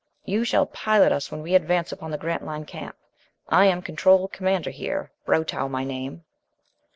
"You 0.25 0.43
shall 0.43 0.65
pilot 0.65 1.11
us 1.11 1.31
when 1.31 1.43
we 1.43 1.53
advance 1.53 1.91
upon 1.91 2.09
the 2.09 2.17
Grantline 2.17 2.65
camp. 2.65 2.95
I 3.49 3.65
am 3.67 3.83
control 3.83 4.27
commander 4.29 4.71
here 4.71 5.11
Brotow, 5.27 5.67
my 5.69 5.83
name." 5.83 6.23